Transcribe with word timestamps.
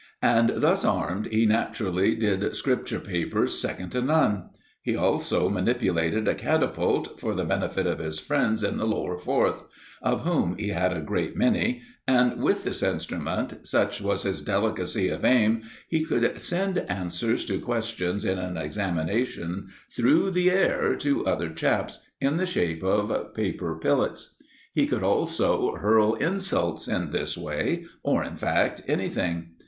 And, 0.23 0.53
thus 0.55 0.83
armed, 0.83 1.27
he 1.27 1.45
naturally 1.45 2.15
did 2.15 2.55
Scripture 2.55 2.99
papers 2.99 3.61
second 3.61 3.91
to 3.91 4.01
none. 4.01 4.49
He 4.81 4.95
also 4.95 5.47
manipulated 5.47 6.27
a 6.27 6.33
catapult 6.33 7.19
for 7.19 7.35
the 7.35 7.45
benefit 7.45 7.85
of 7.85 7.99
his 7.99 8.17
friends 8.17 8.63
in 8.63 8.77
the 8.79 8.87
Lower 8.87 9.15
Fourth, 9.19 9.63
of 10.01 10.21
whom 10.23 10.57
he 10.57 10.69
had 10.69 10.91
a 10.91 11.01
great 11.01 11.37
many, 11.37 11.83
and 12.07 12.41
with 12.41 12.63
this 12.63 12.81
instrument, 12.81 13.67
such 13.67 14.01
was 14.01 14.23
his 14.23 14.41
delicacy 14.41 15.07
of 15.09 15.23
aim, 15.23 15.61
he 15.87 16.03
could 16.03 16.41
send 16.41 16.79
answers 16.89 17.45
to 17.45 17.59
questions 17.59 18.25
in 18.25 18.39
an 18.39 18.57
examination 18.57 19.67
through 19.95 20.31
the 20.31 20.49
air 20.49 20.95
to 20.95 21.27
other 21.27 21.51
chaps, 21.51 21.99
in 22.19 22.37
the 22.37 22.47
shape 22.47 22.83
of 22.83 23.35
paper 23.35 23.77
pillets. 23.79 24.35
He 24.73 24.87
could 24.87 25.03
also 25.03 25.75
hurl 25.75 26.15
insults 26.15 26.87
in 26.87 27.11
this 27.11 27.37
way, 27.37 27.85
or, 28.01 28.23
in 28.23 28.35
fact, 28.35 28.81
anything. 28.87 29.49